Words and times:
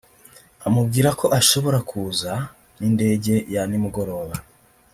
amubwira 0.67 1.09
ko 1.19 1.25
ashobora 1.39 1.79
kuza 1.89 2.31
n’indege 2.79 3.33
ya 3.53 3.63
nimugoroba 3.69 4.35